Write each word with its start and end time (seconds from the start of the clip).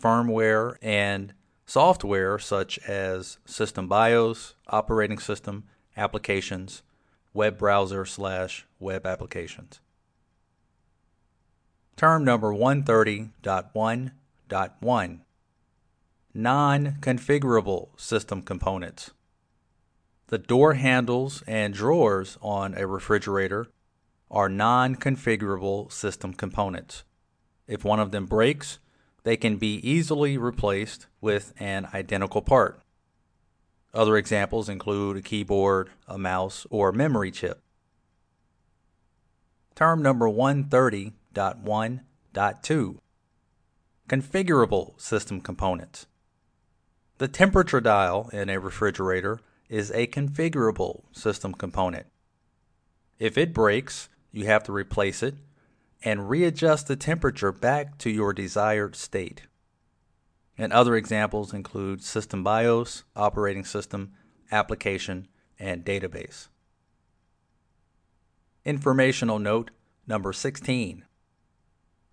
firmware, 0.00 0.76
and 0.80 1.34
software 1.66 2.38
such 2.38 2.78
as 2.80 3.38
System 3.44 3.88
BIOS, 3.88 4.54
operating 4.68 5.18
system, 5.18 5.64
applications, 5.96 6.82
web 7.34 7.58
browser 7.58 8.04
slash 8.04 8.64
web 8.78 9.04
applications. 9.06 9.80
Term 11.96 12.24
number 12.24 12.52
130.1.1 12.52 15.20
Non 16.34 16.96
configurable 17.00 17.88
system 18.00 18.40
components. 18.42 19.10
The 20.28 20.38
door 20.38 20.74
handles 20.74 21.42
and 21.46 21.74
drawers 21.74 22.38
on 22.40 22.74
a 22.74 22.86
refrigerator 22.86 23.66
are 24.30 24.48
non 24.48 24.96
configurable 24.96 25.92
system 25.92 26.32
components. 26.32 27.04
If 27.66 27.84
one 27.84 28.00
of 28.00 28.12
them 28.12 28.24
breaks, 28.24 28.78
they 29.24 29.36
can 29.36 29.56
be 29.56 29.76
easily 29.88 30.36
replaced 30.36 31.06
with 31.20 31.52
an 31.58 31.88
identical 31.94 32.42
part. 32.42 32.82
Other 33.94 34.16
examples 34.16 34.68
include 34.68 35.18
a 35.18 35.22
keyboard, 35.22 35.90
a 36.08 36.18
mouse, 36.18 36.66
or 36.70 36.88
a 36.88 36.94
memory 36.94 37.30
chip. 37.30 37.62
Term 39.74 40.02
number 40.02 40.28
130.1.2 40.28 42.98
Configurable 44.08 45.00
system 45.00 45.40
components. 45.40 46.06
The 47.18 47.28
temperature 47.28 47.80
dial 47.80 48.28
in 48.32 48.50
a 48.50 48.58
refrigerator 48.58 49.38
is 49.68 49.92
a 49.92 50.08
configurable 50.08 51.02
system 51.12 51.54
component. 51.54 52.06
If 53.18 53.38
it 53.38 53.54
breaks, 53.54 54.08
you 54.32 54.46
have 54.46 54.64
to 54.64 54.72
replace 54.72 55.22
it 55.22 55.36
and 56.04 56.28
readjust 56.28 56.88
the 56.88 56.96
temperature 56.96 57.52
back 57.52 57.98
to 57.98 58.10
your 58.10 58.32
desired 58.32 58.96
state. 58.96 59.42
And 60.58 60.72
other 60.72 60.96
examples 60.96 61.54
include 61.54 62.02
System 62.02 62.42
BIOS, 62.44 63.04
operating 63.16 63.64
system, 63.64 64.12
application, 64.50 65.28
and 65.58 65.84
database. 65.84 66.48
Informational 68.64 69.38
note 69.38 69.70
number 70.06 70.32
16. 70.32 71.04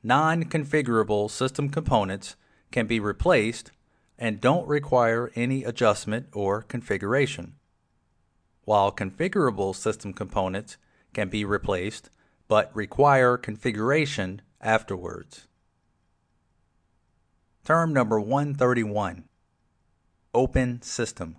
Non 0.02 0.44
configurable 0.46 1.30
system 1.30 1.70
components 1.70 2.36
can 2.72 2.88
be 2.88 3.00
replaced 3.00 3.72
and 4.18 4.42
don't 4.42 4.68
require 4.68 5.32
any 5.36 5.64
adjustment 5.64 6.28
or 6.34 6.62
configuration, 6.62 7.56
while 8.66 8.92
configurable 8.92 9.76
system 9.76 10.14
components 10.14 10.78
can 11.14 11.30
be 11.30 11.44
replaced 11.44 12.10
but 12.50 12.76
require 12.76 13.38
configuration 13.38 14.42
afterwards. 14.60 15.48
Term 17.64 17.94
number 17.94 18.20
131 18.20 19.24
Open 20.34 20.82
System. 20.82 21.38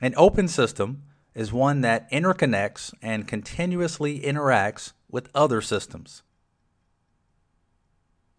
An 0.00 0.12
open 0.16 0.46
system 0.46 1.02
is 1.34 1.52
one 1.52 1.80
that 1.80 2.10
interconnects 2.12 2.92
and 3.00 3.26
continuously 3.26 4.20
interacts 4.20 4.92
with 5.10 5.30
other 5.34 5.62
systems. 5.62 6.22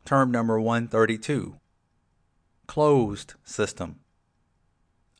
Term 0.06 0.32
number 0.32 0.62
132 0.62 1.58
Closed 2.68 3.34
system. 3.44 4.00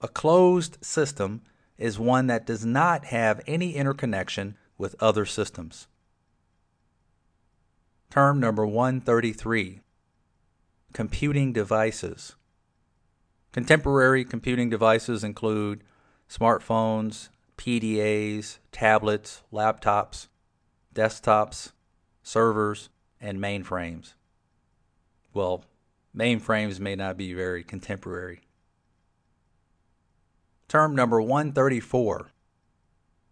A 0.02 0.08
closed 0.08 0.78
system 0.86 1.42
is 1.80 1.98
one 1.98 2.28
that 2.28 2.46
does 2.46 2.64
not 2.64 3.06
have 3.06 3.42
any 3.48 3.74
interconnection 3.74 4.56
with 4.78 4.96
other 5.00 5.26
systems. 5.26 5.88
Term 8.10 8.40
number 8.40 8.66
133 8.66 9.82
Computing 10.94 11.52
devices. 11.52 12.36
Contemporary 13.52 14.24
computing 14.24 14.70
devices 14.70 15.26
include 15.26 15.84
smartphones, 16.30 17.28
PDAs, 17.58 18.60
tablets, 18.72 19.44
laptops, 19.52 20.28
desktops, 20.96 21.74
servers, 22.24 22.90
and 23.20 23.40
mainframes. 23.40 24.14
Well, 25.34 25.66
mainframes 26.16 26.80
may 26.80 26.96
not 26.96 27.18
be 27.18 27.34
very 27.34 27.64
contemporary. 27.64 28.42
Term 30.70 30.96
number 30.96 31.22
134 31.22 32.32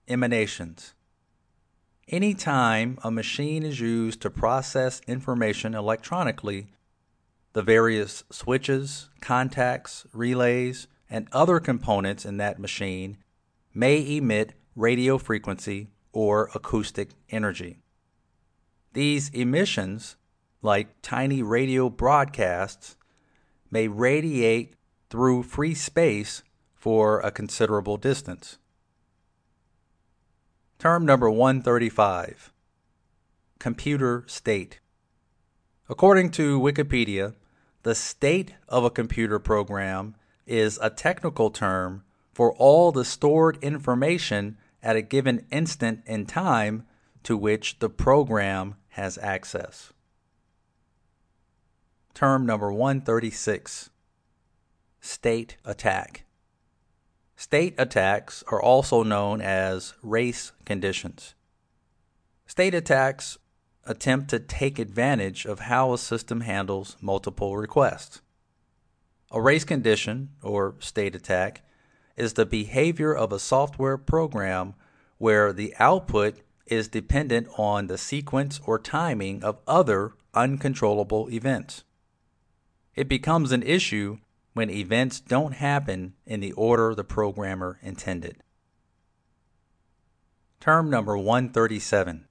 Emanations. 0.07 0.94
Anytime 2.07 2.97
a 3.03 3.09
machine 3.09 3.63
is 3.63 3.79
used 3.79 4.21
to 4.21 4.29
process 4.29 5.01
information 5.07 5.73
electronically, 5.73 6.67
the 7.53 7.63
various 7.63 8.23
switches, 8.31 9.09
contacts, 9.21 10.05
relays, 10.13 10.87
and 11.09 11.27
other 11.31 11.59
components 11.59 12.25
in 12.25 12.37
that 12.37 12.59
machine 12.59 13.17
may 13.73 14.17
emit 14.17 14.53
radio 14.75 15.17
frequency 15.17 15.87
or 16.11 16.49
acoustic 16.53 17.09
energy. 17.29 17.79
These 18.93 19.29
emissions 19.29 20.15
like 20.65 20.99
tiny 21.03 21.43
radio 21.43 21.89
broadcasts, 21.89 22.97
may 23.69 23.87
radiate 23.87 24.73
through 25.09 25.43
free 25.43 25.75
space 25.75 26.41
for 26.73 27.19
a 27.19 27.31
considerable 27.31 27.97
distance. 27.97 28.57
Term 30.77 31.05
number 31.05 31.29
135 31.29 32.51
Computer 33.59 34.23
State. 34.27 34.79
According 35.87 36.31
to 36.31 36.59
Wikipedia, 36.59 37.33
the 37.83 37.95
state 37.95 38.55
of 38.67 38.83
a 38.83 38.89
computer 38.89 39.39
program 39.39 40.15
is 40.45 40.77
a 40.81 40.89
technical 40.89 41.49
term 41.49 42.03
for 42.33 42.51
all 42.53 42.91
the 42.91 43.05
stored 43.05 43.57
information 43.63 44.57
at 44.83 44.97
a 44.97 45.01
given 45.01 45.45
instant 45.49 46.01
in 46.05 46.25
time 46.25 46.85
to 47.23 47.37
which 47.37 47.79
the 47.79 47.89
program 47.89 48.75
has 48.89 49.17
access. 49.19 49.93
Term 52.13 52.45
number 52.45 52.71
136 52.71 53.89
State 54.99 55.57
Attack. 55.63 56.25
State 57.35 57.75
attacks 57.77 58.43
are 58.47 58.61
also 58.61 59.03
known 59.03 59.41
as 59.41 59.93
race 60.01 60.53
conditions. 60.63 61.35
State 62.47 62.73
attacks 62.73 63.37
attempt 63.83 64.29
to 64.29 64.39
take 64.39 64.79
advantage 64.79 65.45
of 65.45 65.61
how 65.61 65.93
a 65.93 65.97
system 65.97 66.41
handles 66.41 66.95
multiple 67.01 67.57
requests. 67.57 68.21
A 69.31 69.41
race 69.41 69.65
condition, 69.65 70.29
or 70.41 70.75
state 70.79 71.15
attack, 71.15 71.61
is 72.15 72.33
the 72.33 72.45
behavior 72.45 73.13
of 73.13 73.33
a 73.33 73.39
software 73.39 73.97
program 73.97 74.73
where 75.17 75.51
the 75.51 75.73
output 75.77 76.39
is 76.65 76.87
dependent 76.87 77.47
on 77.57 77.87
the 77.87 77.97
sequence 77.97 78.59
or 78.65 78.79
timing 78.79 79.43
of 79.43 79.59
other 79.67 80.13
uncontrollable 80.33 81.29
events. 81.29 81.83
It 82.95 83.09
becomes 83.09 83.51
an 83.51 83.63
issue 83.63 84.19
when 84.55 84.69
events 84.69 85.19
don't 85.19 85.55
happen 85.55 86.13
in 86.25 86.39
the 86.39 86.53
order 86.53 86.95
the 86.95 87.03
programmer 87.03 87.77
intended. 87.81 88.37
Term 90.61 90.89
number 90.89 91.17
137 91.17 92.25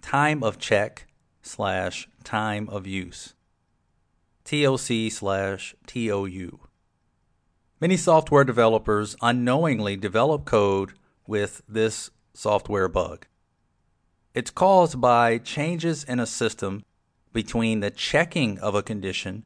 Time 0.00 0.42
of 0.42 0.58
check 0.58 1.06
slash 1.42 2.08
time 2.24 2.70
of 2.70 2.86
use. 2.86 3.34
TOC 4.44 5.10
slash 5.10 5.74
TOU. 5.86 6.58
Many 7.82 7.98
software 7.98 8.44
developers 8.44 9.14
unknowingly 9.20 9.96
develop 9.96 10.46
code 10.46 10.94
with 11.26 11.60
this 11.68 12.10
software 12.32 12.88
bug. 12.88 13.26
It's 14.34 14.50
caused 14.50 15.02
by 15.02 15.36
changes 15.36 16.02
in 16.02 16.18
a 16.18 16.26
system 16.26 16.82
between 17.34 17.80
the 17.80 17.90
checking 17.90 18.58
of 18.58 18.74
a 18.74 18.82
condition 18.82 19.44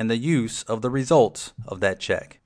and 0.00 0.08
the 0.08 0.16
use 0.16 0.62
of 0.62 0.80
the 0.80 0.88
results 0.88 1.52
of 1.68 1.80
that 1.80 2.00
check. 2.00 2.40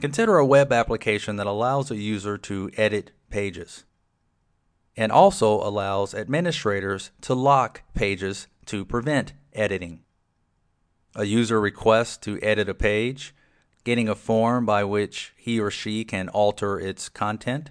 Consider 0.00 0.38
a 0.38 0.46
web 0.46 0.72
application 0.72 1.34
that 1.34 1.48
allows 1.48 1.90
a 1.90 1.96
user 1.96 2.38
to 2.38 2.70
edit 2.76 3.10
pages 3.28 3.84
and 4.96 5.10
also 5.10 5.54
allows 5.54 6.14
administrators 6.14 7.10
to 7.20 7.34
lock 7.34 7.82
pages 7.92 8.46
to 8.66 8.84
prevent 8.84 9.32
editing. 9.52 10.04
A 11.16 11.24
user 11.24 11.60
requests 11.60 12.16
to 12.18 12.40
edit 12.40 12.68
a 12.68 12.74
page 12.74 13.34
getting 13.82 14.08
a 14.08 14.14
form 14.14 14.64
by 14.64 14.84
which 14.84 15.32
he 15.36 15.58
or 15.58 15.72
she 15.72 16.04
can 16.04 16.28
alter 16.28 16.78
its 16.78 17.08
content. 17.08 17.70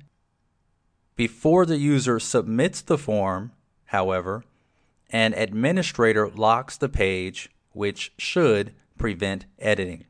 Before 1.16 1.66
the 1.66 1.78
user 1.78 2.20
submits 2.20 2.82
the 2.82 2.98
form, 2.98 3.54
however, 3.86 4.44
an 5.10 5.34
administrator 5.34 6.28
locks 6.28 6.76
the 6.76 6.90
page, 6.90 7.50
which 7.74 8.14
should 8.18 8.74
prevent 8.98 9.46
editing. 9.60 10.06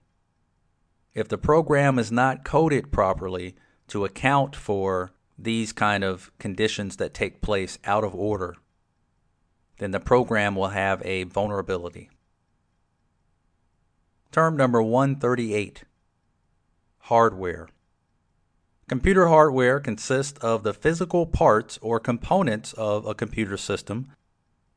If 1.13 1.27
the 1.27 1.37
program 1.37 1.99
is 1.99 2.11
not 2.11 2.43
coded 2.43 2.91
properly 2.91 3.55
to 3.87 4.05
account 4.05 4.55
for 4.55 5.11
these 5.37 5.73
kind 5.73 6.03
of 6.03 6.31
conditions 6.39 6.97
that 6.97 7.13
take 7.13 7.41
place 7.41 7.77
out 7.85 8.03
of 8.03 8.15
order, 8.15 8.55
then 9.79 9.91
the 9.91 9.99
program 9.99 10.55
will 10.55 10.69
have 10.69 11.01
a 11.05 11.23
vulnerability. 11.23 12.09
Term 14.31 14.57
number 14.57 14.81
138 14.81 15.83
Hardware. 16.99 17.67
Computer 18.87 19.27
hardware 19.27 19.79
consists 19.79 20.37
of 20.39 20.63
the 20.63 20.73
physical 20.73 21.25
parts 21.25 21.77
or 21.81 21.99
components 21.99 22.73
of 22.73 23.05
a 23.05 23.13
computer 23.13 23.57
system, 23.57 24.11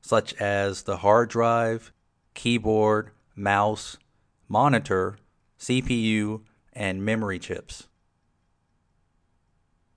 such 0.00 0.34
as 0.34 0.82
the 0.82 0.98
hard 0.98 1.28
drive, 1.28 1.92
keyboard, 2.36 3.10
mouse, 3.34 3.96
monitor, 4.48 5.18
CPU, 5.58 6.42
and 6.72 7.04
memory 7.04 7.40
chips. 7.40 7.88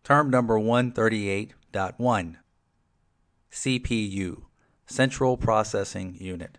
Term 0.03 0.31
number 0.31 0.57
138.1 0.57 2.35
CPU 3.51 4.41
Central 4.87 5.37
Processing 5.37 6.15
Unit. 6.19 6.57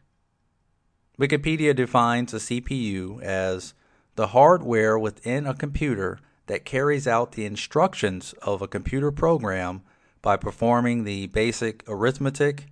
Wikipedia 1.18 1.74
defines 1.74 2.32
a 2.32 2.36
CPU 2.36 3.20
as 3.22 3.74
the 4.14 4.28
hardware 4.28 4.96
within 4.98 5.46
a 5.46 5.54
computer 5.54 6.18
that 6.46 6.64
carries 6.64 7.08
out 7.08 7.32
the 7.32 7.44
instructions 7.44 8.34
of 8.42 8.62
a 8.62 8.68
computer 8.68 9.10
program 9.10 9.82
by 10.22 10.36
performing 10.36 11.04
the 11.04 11.26
basic 11.28 11.82
arithmetic, 11.88 12.66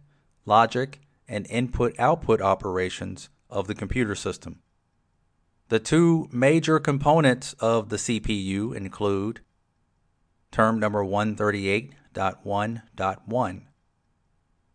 logic, 0.46 1.00
and 1.29 1.47
input 1.49 1.95
output 1.99 2.41
operations 2.41 3.29
of 3.51 3.67
the 3.67 3.75
computer 3.75 4.15
system. 4.15 4.61
The 5.69 5.79
two 5.79 6.29
major 6.33 6.79
components 6.79 7.53
of 7.61 7.91
the 7.91 7.97
CPU 7.97 8.75
include 8.75 9.41
term 10.51 10.81
number 10.81 11.05
138.1.1 11.05 13.63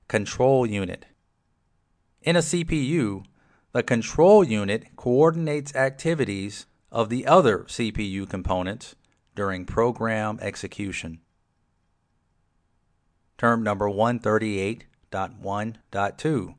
Control 0.08 0.68
Unit. 0.68 1.06
In 2.22 2.36
a 2.36 2.40
CPU, 2.40 3.26
the 3.72 3.82
control 3.82 4.44
unit 4.44 4.96
coordinates 4.96 5.76
activities 5.76 6.68
of 6.92 7.10
the 7.10 7.26
other 7.26 7.64
CPU 7.64 8.30
components 8.30 8.94
during 9.36 9.66
program 9.66 10.38
execution. 10.40 11.22
Term 13.40 13.64
number 13.64 13.90
138.1.2 15.14 16.56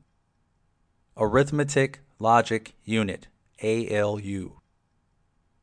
Arithmetic 1.17 1.99
Logic 2.19 2.73
Unit 2.85 3.27
ALU. 3.61 4.59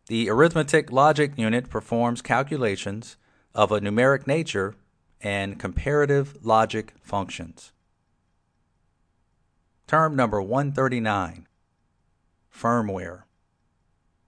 The 0.09 0.29
arithmetic 0.29 0.93
logic 0.93 1.33
unit 1.37 1.71
performs 1.71 2.21
calculations 2.21 3.17
of 3.55 3.73
a 3.73 3.81
numeric 3.81 4.27
nature 4.27 4.75
and 5.21 5.59
comparative 5.59 6.37
logic 6.45 6.95
functions. 7.01 7.73
Term 9.87 10.15
number 10.17 10.43
139 10.43 11.47
Firmware. 12.55 13.23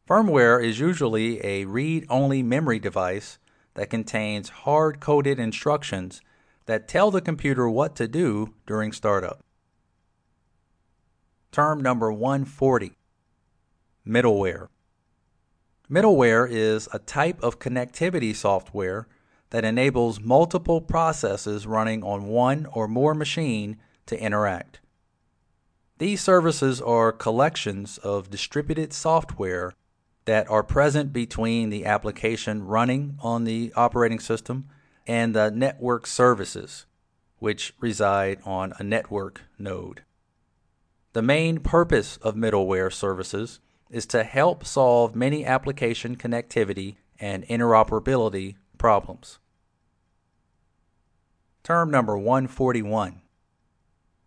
Firmware 0.09 0.63
is 0.63 0.79
usually 0.79 1.45
a 1.45 1.65
read 1.65 2.07
only 2.09 2.43
memory 2.43 2.79
device 2.79 3.39
that 3.75 3.91
contains 3.91 4.49
hard 4.51 5.01
coded 5.01 5.39
instructions 5.39 6.21
that 6.67 6.89
tell 6.89 7.11
the 7.11 7.21
computer 7.21 7.69
what 7.69 7.95
to 7.97 8.09
do 8.09 8.55
during 8.67 8.93
startup. 8.93 9.45
Term 11.53 11.83
number 11.83 12.13
140 12.13 12.97
Middleware. 14.07 14.69
Middleware 15.91 16.51
is 16.51 16.89
a 16.93 16.99
type 16.99 17.43
of 17.43 17.59
connectivity 17.59 18.35
software 18.35 19.07
that 19.51 19.65
enables 19.65 20.21
multiple 20.21 20.81
processes 20.81 21.67
running 21.67 22.03
on 22.03 22.27
one 22.27 22.67
or 22.73 22.89
more 22.89 23.15
machine 23.15 23.77
to 24.07 24.21
interact. 24.21 24.81
These 25.99 26.21
services 26.21 26.81
are 26.81 27.13
collections 27.13 27.99
of 27.99 28.31
distributed 28.31 28.93
software 28.93 29.75
that 30.25 30.51
are 30.51 30.63
present 30.63 31.13
between 31.13 31.71
the 31.71 31.87
application 31.87 32.65
running 32.65 33.17
on 33.21 33.45
the 33.45 33.73
operating 33.77 34.19
system 34.19 34.69
and 35.07 35.35
the 35.35 35.51
network 35.51 36.07
services, 36.07 36.87
which 37.39 37.75
reside 37.81 38.39
on 38.45 38.73
a 38.79 38.83
network 38.83 39.43
node. 39.59 40.03
The 41.13 41.23
main 41.23 41.61
purpose 41.61 42.17
of 42.19 42.35
middleware 42.35 42.93
services 42.93 43.61
is 43.91 44.07
to 44.07 44.25
help 44.25 44.65
solve 44.65 45.15
many 45.15 45.45
application 45.45 46.17
connectivity 46.17 46.97
and 47.21 47.47
interoperability 47.47 48.57
problems. 48.79 49.39
Term 51.63 51.91
number 51.91 52.19
141 52.19 53.23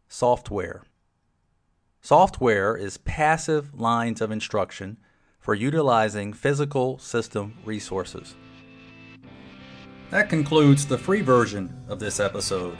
Software. 0.07 0.83
Software 2.01 2.77
is 2.77 2.97
passive 2.97 3.77
lines 3.77 4.21
of 4.21 4.31
instruction 4.31 4.97
for 5.39 5.53
utilizing 5.53 6.31
physical 6.31 6.97
system 6.97 7.55
resources. 7.65 8.35
That 10.09 10.29
concludes 10.29 10.85
the 10.85 10.97
free 10.97 11.21
version 11.21 11.73
of 11.87 11.99
this 11.99 12.19
episode. 12.19 12.77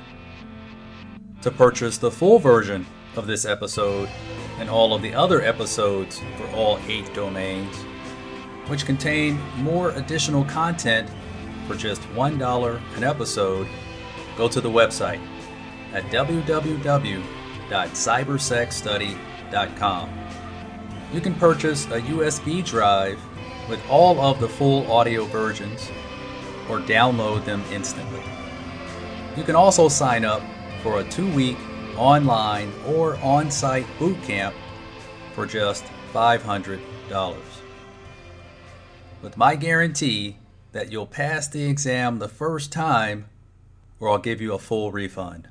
To 1.41 1.51
purchase 1.51 1.98
the 1.98 2.12
full 2.12 2.39
version 2.39 2.86
of 3.15 3.27
this 3.27 3.46
episode 3.46 4.10
and 4.60 4.69
all 4.69 4.93
of 4.93 5.01
the 5.01 5.13
other 5.13 5.41
episodes 5.41 6.22
for 6.38 6.48
all 6.55 6.79
eight 6.88 7.13
domains, 7.13 7.75
which 8.67 8.86
contain 8.86 9.39
more 9.57 9.91
additional 9.91 10.46
content 10.46 11.10
for 11.67 11.75
just 11.75 12.01
$1 12.13 12.81
an 12.96 13.03
episode, 13.03 13.67
go 14.38 14.48
to 14.48 14.62
the 14.62 14.69
website 14.69 15.22
at 15.93 16.03
www 16.05 17.24
www.cybersecstudy.com. 17.69 20.10
You 21.13 21.22
can 21.22 21.36
purchase 21.36 21.86
a 21.86 22.01
USB 22.01 22.65
drive 22.65 23.22
with 23.69 23.79
all 23.89 24.19
of 24.19 24.39
the 24.39 24.48
full 24.48 24.91
audio 24.91 25.25
versions, 25.25 25.91
or 26.69 26.79
download 26.79 27.45
them 27.45 27.63
instantly. 27.71 28.24
You 29.36 29.43
can 29.43 29.55
also 29.55 29.88
sign 29.88 30.25
up 30.25 30.41
for 30.81 31.00
a 31.00 31.03
two 31.03 31.31
week 31.33 31.57
online 31.97 32.71
or 32.86 33.17
on 33.17 33.50
site 33.51 33.88
boot 34.00 34.21
camp 34.24 34.55
for 35.33 35.45
just 35.45 35.86
$500. 36.13 36.79
With 39.21 39.38
my 39.38 39.55
guarantee 39.55 40.38
that 40.71 40.91
you'll 40.91 41.07
pass 41.07 41.47
the 41.47 41.63
exam 41.63 42.19
the 42.19 42.27
first 42.27 42.71
time, 42.71 43.29
or 44.00 44.09
I'll 44.09 44.17
give 44.17 44.41
you 44.41 44.53
a 44.53 44.59
full 44.59 44.91
refund. 44.91 45.50